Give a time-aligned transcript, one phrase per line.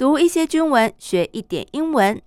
[0.00, 2.22] 读一些军文，学一点英文。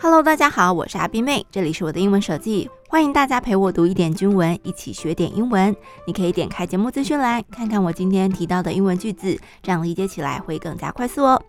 [0.00, 5.74] Hello，大家好，我是阿宾妹，这里是我的英文手记，欢迎大家陪我读一点军文，一起学点英文。
[6.06, 11.42] 你可以点开节目资讯栏，看看我今天提到的英文句子，这样理解起来会更加快速哦。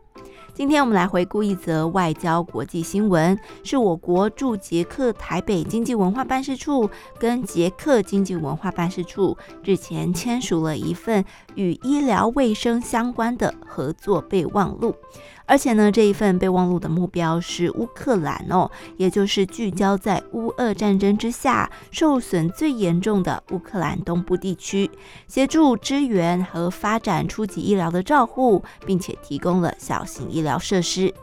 [0.57, 11.23] 今天我们来回顾一则外交国际新闻，是我国驻捷克台北经济文化办事处跟捷克经济文化办事处日前签署了一份
[11.53, 14.95] 与医疗卫生相关的合作备忘录。
[15.45, 24.89] 而且呢，这一份备忘录的目标是乌克兰哦，也就是聚焦在乌俄战争之下受损最严重的乌克兰东部地区，
[25.27, 31.13] 协助支援和发展初级医疗的照护，并且提供了小型医疗设施。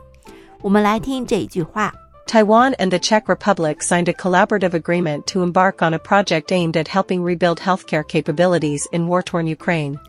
[0.61, 1.93] 我们来听这一句话
[2.25, 6.87] ：Taiwan and the Czech Republic signed a collaborative agreement to embark on a project aimed at
[6.87, 9.99] helping rebuild healthcare capabilities in war-torn Ukraine.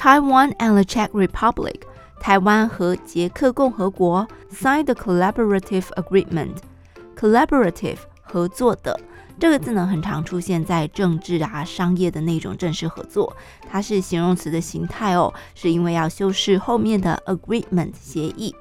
[0.00, 1.80] Taiwan and the Czech Republic.
[2.20, 8.98] 台湾和捷克共和国 signed a collaborative agreement。collaborative 合作的
[9.38, 13.36] 这个字呢，很常出现在政治啊、商业的那种正式合作，
[13.70, 18.54] 它是形容词的形态哦，是因为要修饰后面的 agreement 协议。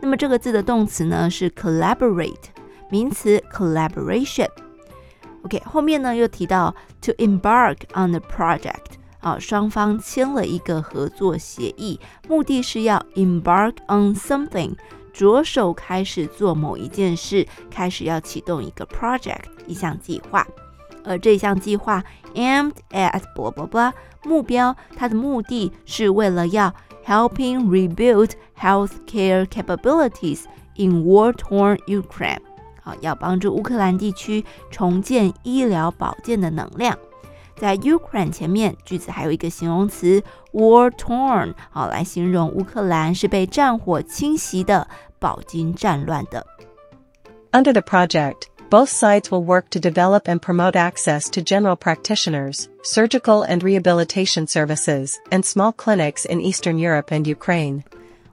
[0.00, 2.36] 那么这个字的动词呢是 collaborate，
[2.90, 8.83] 名词 collaboration。OK，后面呢又提到 to embark on the project。
[9.25, 14.75] 啊，双方签了一个合作协议，目的是要 embark on something，
[15.11, 20.45] 着手开始做某一件事，开始要启动一个 project，一项计划。
[21.03, 22.03] 而这项计划
[22.35, 23.91] aimed at blah blah blah，
[24.23, 26.71] 目标它的目的是为了要
[27.03, 30.41] helping rebuild healthcare capabilities
[30.75, 32.41] in war-torn Ukraine，
[32.79, 36.95] 好，要帮助乌克兰地区重建医疗保健的能量。
[37.56, 40.22] 在 Ukraine 前面，句子还有一个形容词
[40.52, 44.88] war torn，好，来形容乌克兰是被战火侵袭的、
[45.18, 46.46] 饱经战乱的。
[47.52, 53.44] Under the project, both sides will work to develop and promote access to general practitioners, surgical
[53.44, 57.82] and rehabilitation services, and small clinics in Eastern Europe and Ukraine.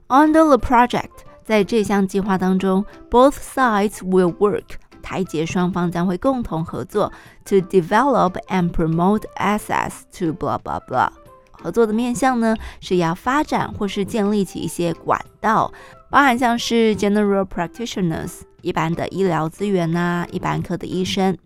[0.07, 4.77] Under the project，在这项计划当中，both sides will work。
[5.02, 7.12] 台捷双方将会共同合作
[7.44, 11.10] ，to develop and promote access to blah blah blah。
[11.50, 15.72] 合作的面向呢，是要发展或是建立起一些管道，
[16.10, 21.36] 包含像是 general practitioners 一般的医疗资源呐、一般科的医生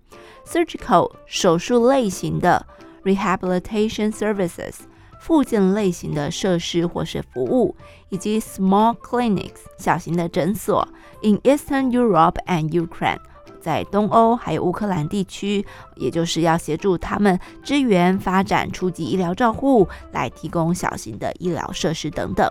[0.46, 2.64] ；surgical 手术类型的
[3.04, 4.74] ；rehabilitation services
[5.20, 7.76] 复健类型的设施或是服务，
[8.08, 10.88] 以及 small clinics 小型的诊所。
[11.22, 13.18] In Eastern Europe and Ukraine。
[13.65, 15.65] 在东欧还有乌克兰地区，
[15.95, 22.49] 也就是要协助他们支援发展初级医疗照护，来提供小型的医疗设施等等。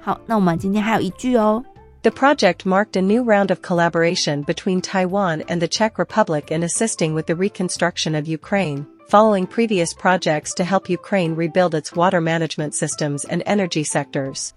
[0.00, 1.64] 好，那我们今天还有一句哦。
[2.02, 7.14] The project marked a new round of collaboration between Taiwan and the Czech Republic in assisting
[7.14, 12.74] with the reconstruction of Ukraine, following previous projects to help Ukraine rebuild its water management
[12.74, 14.52] systems and energy sectors.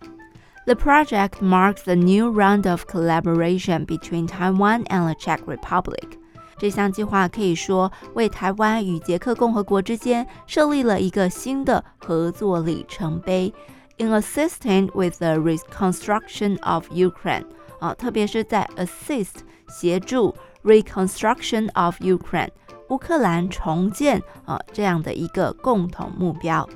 [0.66, 6.18] The project marks a new round of collaboration between Taiwan and the Czech Republic.
[6.58, 13.54] 这项计划可以说为台湾与捷克共和国之间设立了一个新的合作里程碑。
[13.98, 17.46] In assisting with the reconstruction of Ukraine，
[17.80, 19.40] 啊，特别是在 assist
[19.70, 22.50] 协助 reconstruction of Ukraine，
[22.90, 26.68] 乌克兰重建啊这样的一个共同目标。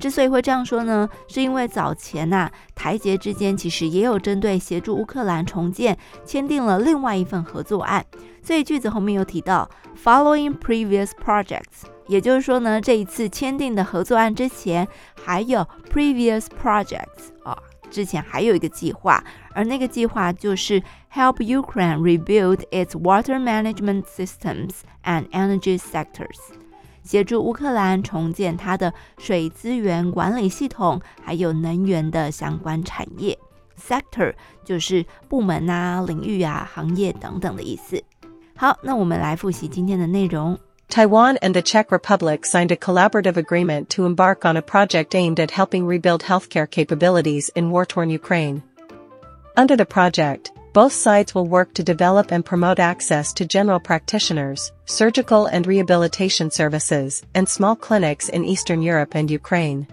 [0.00, 8.04] 之所以会这样说呢，是因为早前呐、台捷之间其实也有针对协助乌克兰重建签订了另外一份合作案，
[8.42, 9.68] 所以句子后面有提到
[10.02, 14.88] following previous projects，也就是说呢，这一次签订的合作案之前
[15.22, 17.56] 还有 previous projects 啊、
[17.90, 19.22] 之前还有一个计划，
[19.52, 26.38] 而那个计划就是 help Ukraine rebuild its water management systems and energy sectors。
[27.03, 33.37] 协助乌克兰重建它的水资源管理系统，还有能源的相关产业。
[33.79, 34.33] Sector
[34.63, 38.01] 就是部门啊、领域啊、行业等等的意思。
[38.55, 40.57] 好，那我们来复习今天的内容。
[40.87, 45.49] Taiwan and the Czech Republic signed a collaborative agreement to embark on a project aimed at
[45.49, 48.61] helping rebuild healthcare capabilities in war-torn Ukraine.
[49.55, 54.70] Under the project, both sides will work to develop and promote access to general practitioners,
[54.84, 59.88] surgical and rehabilitation services, and small clinics in Eastern Europe and Ukraine.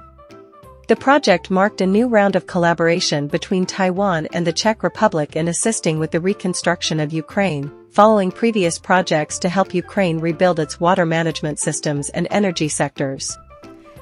[0.88, 5.48] The project marked a new round of collaboration between Taiwan and the Czech Republic in
[5.48, 11.08] assisting with the reconstruction of Ukraine, following previous projects to help Ukraine rebuild its water
[11.08, 13.36] management systems and energy sectors.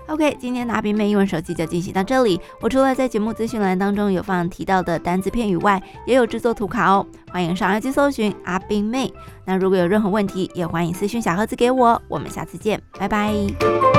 [0.08, 2.40] OK，今天的阿冰妹英文手机就进行到这里。
[2.62, 7.06] 我除了在节目资讯栏当中有放提到的单字片语外，也有制作图卡哦。
[7.32, 9.12] 欢迎上 IG 搜寻阿冰妹。
[9.46, 12.02] 那如果有任何问题，也欢迎私讯小盒子给我。
[12.08, 13.95] 我们下次见，拜拜。